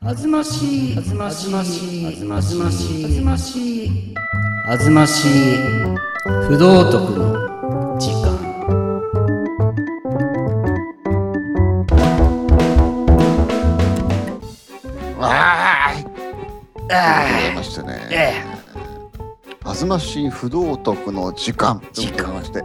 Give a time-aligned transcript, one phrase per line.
[0.00, 4.14] あずましい、あずましい、あずましい、あずましい、
[4.66, 5.58] あずましい、
[6.46, 8.38] 不道徳の時間。
[15.20, 16.00] ああとい。
[16.00, 17.54] うことでござい。
[17.54, 18.42] ましてね、え。
[19.64, 22.64] あずましい不道徳の時間ということでございまして、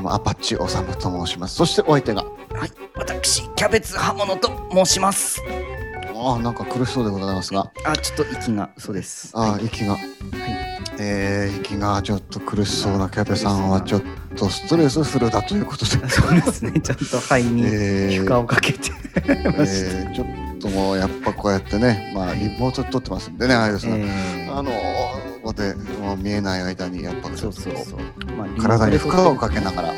[0.00, 1.56] どうもアパッチオサムと申します。
[1.56, 5.42] そしてお相手が、はい、私、キャベツ刃物と申します。
[6.14, 9.30] ああ、なんか苦しそうでございますが、あ、ちょっと息が、そうです。
[9.34, 9.98] ああ、息が、
[10.98, 14.02] えー、息がちょっと苦しそうなキャベさんはちょっ
[14.36, 19.34] とストレスフルだということで、 そうですね、ちゃんと肺にえー負荷をかけてました。
[19.34, 20.26] えーちょっ
[20.60, 25.19] ともうやっぱこうやってね、まあリモートで撮ってますんでね、あれですが、えーあのこ
[25.50, 27.98] こでもう見えない間にやっぱそうそうそう。
[28.36, 29.94] まあ体に負荷をかけながら、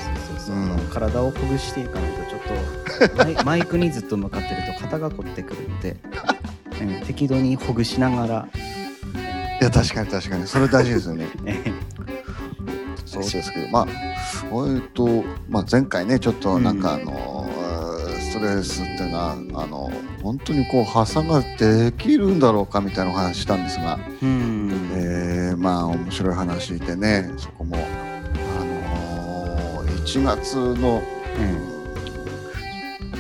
[0.91, 5.97] 体をほぐしていかないとちょっとマイ マイクにずっと向かってると肩が凝ってくるので、
[6.81, 8.49] うん、適度にほぐしながら、
[9.61, 10.47] いや確かに確かに。
[10.47, 11.27] それ大事ですよね。
[11.43, 11.61] ね、
[13.05, 13.87] そうですけど、まあ、
[14.69, 17.49] えっと、まあ、前回ね、ちょっとなんか、あの、
[18.19, 23.99] ストレスっていうのは、あの、本当にこう発散ができるんだろうかみたいなお話したんですが。
[24.23, 24.72] うん、えー
[25.63, 27.77] まあ、面白い話でね、そこも。
[27.77, 31.01] あの1月の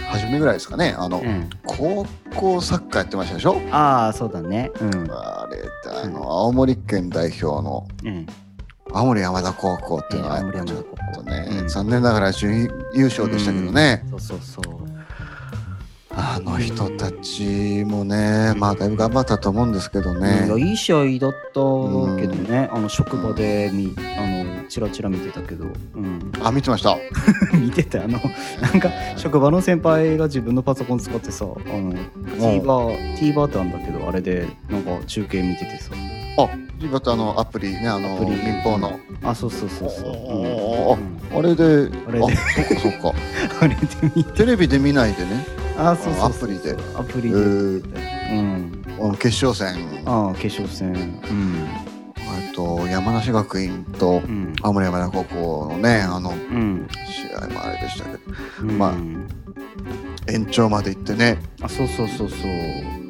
[0.08, 1.26] 初めぐらいですかね、あの、うん。
[1.26, 2.04] うん高
[2.36, 3.56] 校サッカーやってましたでしょ？
[3.70, 4.70] ああそうだね。
[4.80, 5.08] うん。
[5.10, 5.62] あれ
[6.02, 8.26] あの青森県代表のうん。
[8.92, 14.71] 青森山田高校っていうのはちょっとね、うん残念ながら準優勝でしたけどね、そうそうそう。
[16.14, 21.60] あの人たちもねまあだいぶ頑張ったと思うんですけどいねや、いい試合だった
[22.16, 26.96] けどね、あの職場でみあのチラチラ見てたけど、うん、あ見てました。
[27.56, 28.18] 見ててあの
[28.60, 31.94] なんか職場の先輩が自分のパソコン使ってさあの
[32.38, 35.92] TVer TVer ってあるんだけどあれでなんか中継見ててさ。
[36.38, 36.48] あ
[36.90, 38.98] またあのアプリねあの民放の。
[39.22, 40.98] あそうそうそうそう、おー。
[41.32, 41.38] うん。
[41.38, 41.64] あれで
[42.08, 42.24] あれで。
[42.24, 43.12] あそうかそうか。
[43.60, 46.76] あれでテレビで見ないでねあそうそうそうアプリで。
[46.96, 49.00] アプリで、えー。
[49.00, 49.16] うん。
[49.16, 50.02] 決勝戦。
[50.06, 50.92] ああ決勝戦。
[50.92, 51.68] うん。
[52.40, 54.54] えっと山梨学院とうん。
[54.62, 58.18] 青森山田高校のねあのうん、試合もあれでしたけど。
[58.62, 58.94] うん、まあ
[60.28, 61.38] 延長まで行ってね。
[61.60, 62.50] あそうそうそうそう。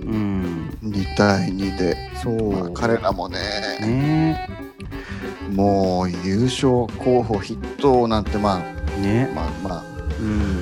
[0.02, 0.78] うん。
[0.82, 3.38] 2対2で、そう、まあ、彼らもね。
[3.80, 4.48] ね。
[5.50, 9.30] もう優勝候補筆頭なんてまあね。
[9.34, 9.84] まあまあ、
[10.20, 10.61] うん。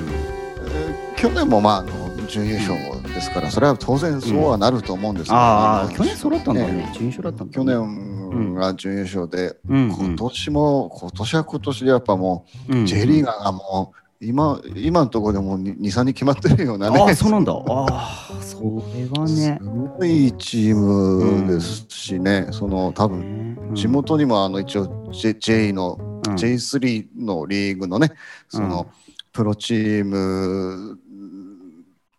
[1.21, 2.75] 去年もまああの準優勝
[3.13, 12.83] ですからそれは当然そうはなると思うんですけど、あ去年揃ったんだね準優勝だったんだ去年が準優勝で、うん今年も今年は今年でやっぱもうん。
[12.85, 16.99] う J リーガーがもう今今のところでも23人決まってるようなね。
[16.99, 17.53] ああそうなんだ。
[17.53, 19.59] ああそれはね。
[19.61, 23.75] すごいチームですしね、その多分うん。
[23.75, 26.33] 地元にもあの一応 J, J の、うん。
[26.33, 28.11] J3 のリーグのね
[28.49, 28.87] その、
[29.33, 30.99] プロチーム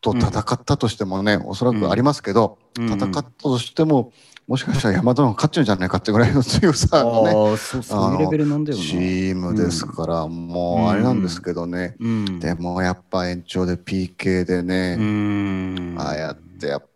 [0.03, 4.13] と戦ったとしてもね、おそらくありますけど、うん戦ったとしても
[4.49, 7.79] もしかしたら山田の方が勝っちゃうんじゃないかってぐらいの強さのねうそ
[8.11, 8.85] ういうレベルなんだよな。
[8.85, 12.41] チームですから、もうあれなんですけどね、うん。
[12.41, 15.95] でもやっぱ延長で PK でね、うん。
[15.99, 16.87] ああやってやっ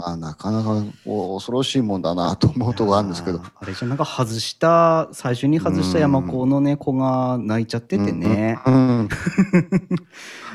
[0.00, 3.40] まあなかなか恐ろしいもんだなと思うとこあるんですけど。
[3.40, 3.66] あ。
[3.66, 8.58] れじゃなんか外した最初に外した山子のね子が泣いちゃっててね。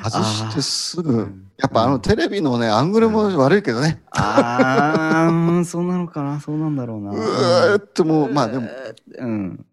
[0.03, 7.11] 外してすぐうんやっぱあのテレビのねアングルも悪いけどね、ああうんそうなのかなそうなんだろうな。
[7.15, 8.67] うーってもうまあでも。
[9.19, 9.65] うん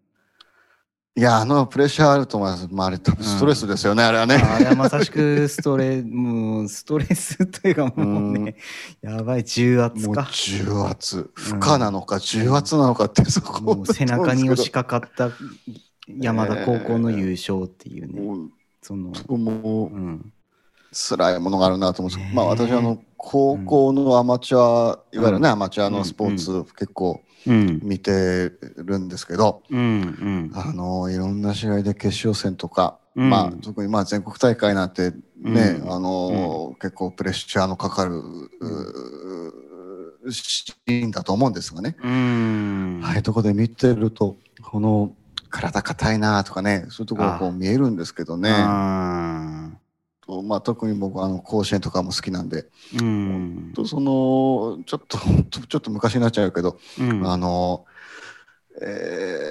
[1.15, 4.33] いやあのプレッシャーあると思います、まあ、あれ多分ストレスですよね、あれはね。
[4.33, 8.55] あれはまさしくストレ もうストレスというかもうね
[9.03, 10.27] やばい重圧か。
[10.33, 11.29] 重圧。
[11.35, 15.29] 負荷なのか重圧なのかってそこもう背中に押しかかかった
[16.07, 18.51] 山田高校の優勝っていうね、もう
[18.81, 20.33] その、もううん、
[20.91, 27.79] 辛いものがあるなと思うんですけど、まあ私はあの高校のアマチュア、いわゆるねアマチュアのスポーツ、う結構うん。
[27.83, 29.79] 見てるんですけど、うん。
[29.79, 30.51] うん。
[30.53, 33.29] あのいろんな試合で決勝戦とか、うん。
[33.29, 35.91] まあ特にまあ全国大会なんてね、うん。
[35.91, 38.21] あの結構プレッシャーのかかる、
[40.29, 43.01] シーンだと思うんですがね、うん。
[43.03, 45.13] ああいうとこで見てるとこの
[45.49, 48.51] 体硬いなとかねそういうところがこう見えるんですけどね。
[48.51, 49.42] あ
[50.25, 53.73] とまあ、特に僕あの甲子園とかも好きなんで、ーうん。
[53.73, 55.17] とそのちょっと
[55.67, 57.27] ちょっと昔になっちゃうけど、うん。
[57.27, 57.85] あの、
[58.81, 59.49] え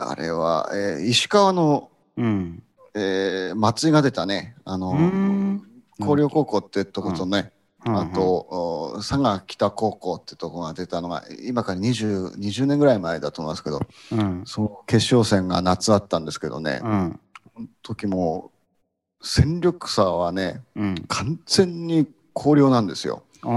[0.00, 2.62] ーあれは、えー石川のうん。
[2.94, 4.56] えー松井が出たね。
[4.64, 4.92] あの
[5.98, 7.52] 広陵高校ってとことね、
[7.86, 7.96] うん。
[7.96, 13.80] あと、お佐賀北高校ってとこが出たのが今から 20, 20年ぐらい前だと思いますけど
[14.12, 14.42] うん。
[14.46, 16.80] その決勝戦が夏あったんですけどね、
[17.82, 18.50] 時も
[19.24, 20.94] 戦力差はねうん。
[21.08, 22.06] 完全に
[22.36, 23.22] 広陵なんですよ。
[23.42, 23.48] ど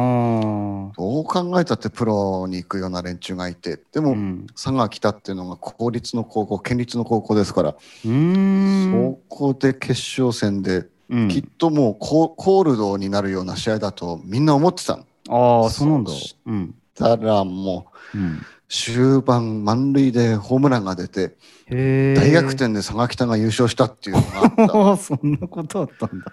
[1.22, 4.48] う考えたってプロに行くような連中がいてでも、うん。
[4.48, 11.28] 佐賀北っていうのが公立の高校県立の高校ですから、そこで決勝戦で、うん。
[11.30, 15.06] きっともうココールドになるような試合だとみんな思ってたの。
[15.30, 16.12] ああそうなんだ。
[16.12, 16.76] そうん。
[16.94, 21.38] たらもううん終盤満塁でホームランが出て
[21.70, 24.98] 大逆転で佐賀北が優勝したっていうのがあった。
[25.04, 26.26] そんなことあったんだ。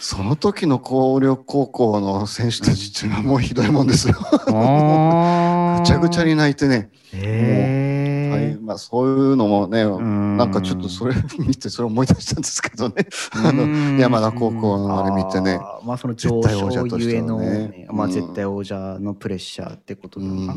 [0.00, 4.14] その時の広陵高校の選手たちっていうのはもうひどいもんですよ。
[4.14, 8.56] ぐちゃぐちゃに泣いてね、はい。
[8.60, 10.36] まあ、そういうのもね、ん。
[10.36, 13.06] なんかちょっとそれ見てそれ思い出したんですけどね。
[13.32, 15.58] あの山田高校のあれ見てね。
[15.84, 17.12] まあその上絶対王者昇としてはね。
[17.12, 18.12] ゆえのねまあうん。
[18.12, 20.54] 絶対王者のプレッシャーってことうだな。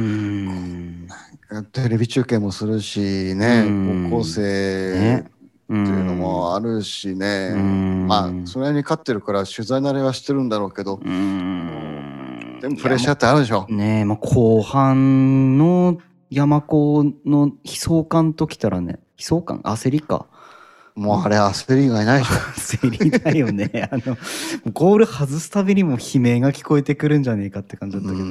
[0.00, 1.08] ん
[1.50, 1.64] うん。
[1.72, 4.40] テレビ中継もするしねうん高校生
[4.98, 5.32] ね
[5.72, 12.58] っていうのもあるしね、うんまあそれに勝ってるから取材慣れはしてるんだろうけど、うん。
[12.60, 13.66] でもプレッシャーってあるでしょ。
[13.70, 15.98] ねえ、まあ後半の
[16.30, 19.60] 山高の悲壮感ときたらね、悲壮感？
[19.60, 20.26] 焦りか。
[20.94, 22.34] もうあれ焦り以外ないでしょ。
[22.86, 23.88] 焦りだよね。
[23.90, 24.18] あの、
[24.74, 28.24] ゴール外すたびにも悲鳴が聞こえてくるんじゃねえかって感じだったけど。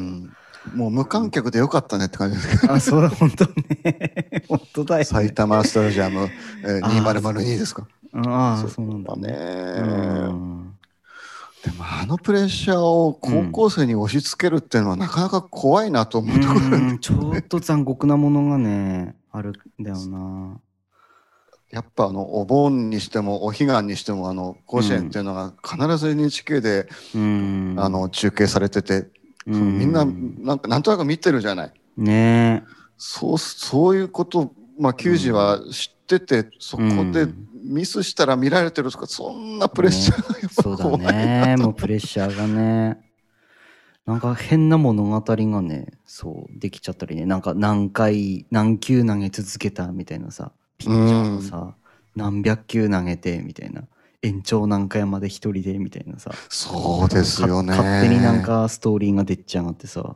[0.74, 2.74] うんもう無観客でよかったねって感じですけど。
[2.74, 4.44] あ、そうだ、本当ね。
[4.48, 5.06] 本当だよ、ね。
[5.06, 6.30] 埼玉スタジアム、
[6.64, 7.88] えー、あー2002ですか？
[8.14, 9.32] ああ、そうなんだね
[11.64, 20.60] でもあのプレッシャーを高校生に押し付けるっていうのはなかなか怖いなと思うところがあるうんちょっと残酷なものがね、あるんだよな。
[21.70, 27.76] やっぱあのお盆にしてもお彼岸にしてもあの甲子園っていうのが必ず NHK で、うん。
[27.78, 29.08] あの中継されてて、
[29.46, 31.74] みんななんかなんとなく見てるじゃない。
[31.98, 32.64] ね
[32.98, 37.28] そうそういうこと、まあ、球児は知ってて、そこで
[37.64, 41.56] ミスしたら見られてるとかそんなプレッシャーがやっぱそうだね。
[41.58, 43.12] もうプレッシャーがね。
[44.06, 47.26] なんか変な物語がね、そう、できちゃったりね。
[47.26, 51.76] なんか何回、何球投げ続けたみたいなさ、ピッチャーがさ、
[52.16, 53.84] 何百球投げてみたいな。
[54.22, 56.32] 延長何回まで一人でみたいなさ。
[56.50, 60.16] そうですよねか勝手になんかストーリーが出ちゃがってさ。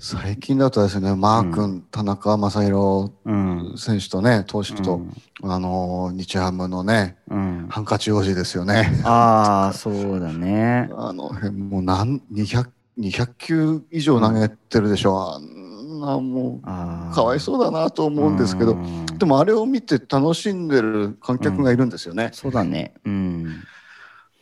[0.00, 3.74] 最近だとですねマー君、田中将大うん。
[3.76, 7.66] 選手とね投手と、うんあの日ハムのねうん。
[7.70, 8.90] ハンカチ王子ですよね。
[9.04, 10.88] ああ、そうだね。
[10.96, 12.68] あの辺もう何200
[12.98, 15.57] 200球以上投げてるでしょ、あん
[16.12, 17.10] ああ。
[17.12, 22.30] うかわいそうだなと思うんですけど、うんでもあれを見て楽しんでる観客がいるんですよね。
[22.32, 22.94] そうだね。
[23.04, 23.64] うん。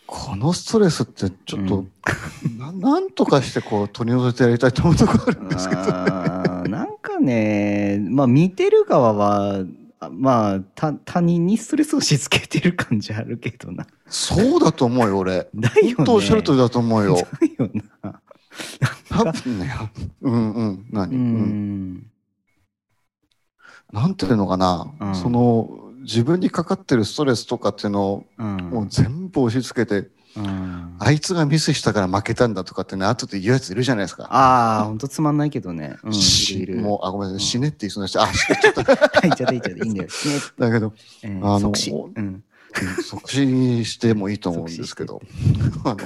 [0.06, 1.84] このストレスってちょっと、
[2.58, 9.64] ななんとかしてこう取り除いてやりたいと思うところあるんですけど、あーなんかね、まあ見てる側は、
[9.98, 13.86] あまあた他人にストレスを押し付けてる感じあるけどな。
[14.06, 15.48] そうだと思うよ俺。
[15.56, 15.94] だよね。
[15.94, 17.16] 本当おっしゃる通りだと思うよ。
[17.58, 17.70] だよ
[18.02, 18.20] な。
[19.10, 19.72] 多分ね、
[20.22, 22.06] うんうん、何、ううんん。
[23.92, 28.56] なんていうのかな、うんその自分にかかってるストレスとかっていうのをうん。
[28.56, 34.24] もう全部押し付けて、うんあいつがミスしたから負けたんだとかってね、後で言うやついるじゃないですか。
[34.30, 35.96] ああ、ほんとつまんないけどね。
[36.04, 36.82] うん。
[36.82, 38.82] もう、あ、ごめんなさい、うん死ねって言いそうな人、 あ、死ねちゃった。
[38.84, 40.08] はい、じゃあいいじゃあいいんだよ。
[40.08, 40.08] ね
[40.58, 41.90] だけど、えーあの即死。
[41.90, 42.44] うん。
[43.02, 45.22] 即死してもいいと思うんですけど、
[45.84, 45.96] あの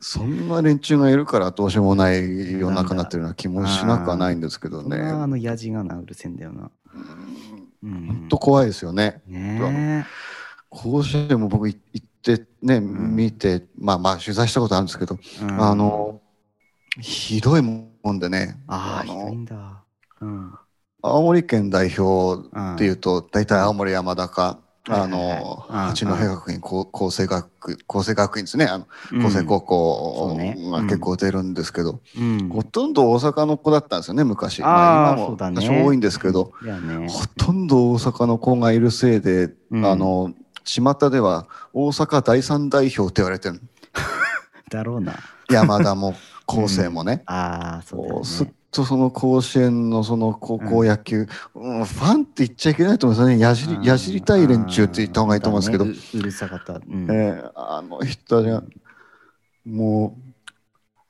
[0.00, 5.26] そんな連中がいるからどうしようもない世の中になってるような気もしなくはないんですけどこんなあね。
[5.26, 6.70] のやじがなうるせえんだよな。
[7.82, 8.06] うん。
[8.06, 9.22] 本当怖いですよね。
[9.26, 10.06] ね
[10.70, 15.44] 甲子園も僕い行ってね、ん見て、まあまあ取材したことあるんですけど、え。
[15.44, 16.20] うんあ、の、
[17.00, 19.84] ひどいもんでね、ああ、ひどいのんだ。
[20.20, 20.54] うん。
[21.02, 27.50] 青森県代表うんっていうと、大体青森山田か、あの、八戸学院高厚生学
[27.86, 30.36] 厚生学院ですね、あのうん厚生高校
[30.72, 32.48] が結構出るんですけど、うん。
[32.48, 34.62] ほとんど大阪の子だったんですよね、昔。
[34.62, 36.52] まあ、今も多少多いんですけど。
[37.08, 40.32] ほとんど大阪の子がいるせいで、うんあの、
[40.64, 43.60] 巷では大阪第三代表って言われてる。
[44.70, 45.14] だろうな。
[45.50, 46.14] 山田も
[46.46, 47.22] 高生もね。
[47.26, 48.46] ああ、そうす。
[48.70, 51.84] とその甲子園のその高校野球、うん。
[51.84, 53.42] ファンって言っちゃいけないと思うんですよね。
[53.42, 56.74] やじり、やじりたい連中って言った方がいいと思うんですけど、ねううるさかった。
[56.74, 57.10] うん。
[57.10, 58.62] えーあの人たちが、
[59.64, 60.16] も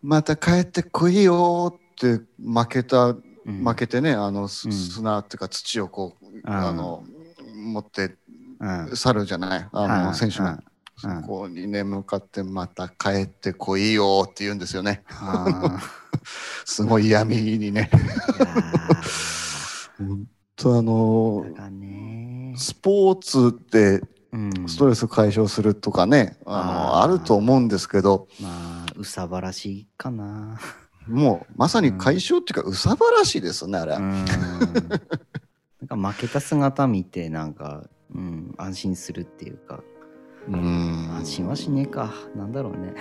[0.02, 3.64] う、また帰ってこいよって負けた、うん。
[3.64, 7.04] 負けてね、あの、砂っていうか土をこう、あの、
[7.54, 8.16] 持って
[8.58, 8.96] うん。
[8.96, 9.68] 去るじゃない？
[9.72, 10.52] あの、うん選手が。
[10.52, 10.64] うん
[11.00, 15.02] そこにね向かってまた帰ってこいよって言うんですよね。
[16.22, 16.26] あ
[16.64, 17.90] すごい闇にね。
[19.98, 21.46] 本当あの
[22.56, 24.68] スポーツでうん。
[24.68, 27.04] ストレス解消するとかね、あのあー。
[27.04, 30.58] あると思うんですけどまあうさばらしいかな。
[31.08, 34.24] もうまさに解消っていうか、うさばらしいですねあれ、うん。
[34.24, 37.84] なんか負けた姿見てなんか、
[38.14, 39.82] うん、安心するっていうか。
[40.48, 41.10] うん。
[41.16, 42.12] 安心はしねえか。
[42.36, 42.94] なんだろうね。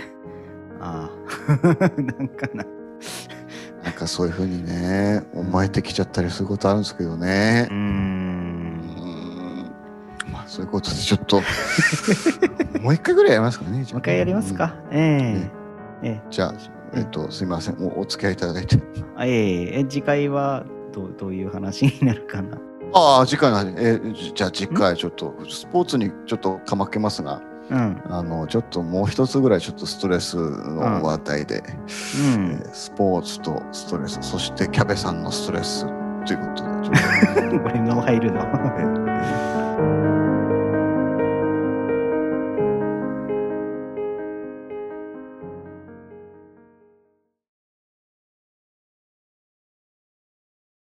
[0.80, 1.10] あ
[1.48, 1.52] あ。
[2.02, 2.66] なんかな
[3.84, 7.72] なんかそういうふうにね思えてきちゃったりすることあるんですけどうねー。
[7.72, 7.78] うん。
[8.82, 9.72] ん
[10.32, 11.42] まあそういうことでちょっと
[12.82, 13.84] もう一回ぐらいやりますかね。
[13.84, 15.50] じゃあもう一回やりますか、え
[16.04, 16.08] え。
[16.08, 16.22] ええ。
[16.30, 16.54] じゃあ、
[16.94, 17.76] えっと、すみません。
[17.80, 18.78] おお付き合いいただいて。
[19.16, 22.58] あえええ次回はどうどういう話になるかな。
[22.94, 35.86] ああ、次回の話、えじじゃあ次回ちょっと、スポーツにちょっとかまけますが、うん、あのちょっともう一つぐらいちょっとストレスの話題で、うん、えー、スポーツとストレスそしてキャベさんのストレス
[36.26, 38.42] ということで 俺の入るの。